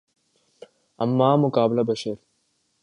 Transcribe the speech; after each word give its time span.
اماں 0.99 1.35
بمقابلہ 1.37 1.83
بشر 1.87 2.15